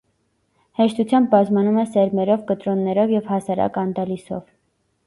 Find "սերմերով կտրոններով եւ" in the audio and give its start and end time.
1.91-3.31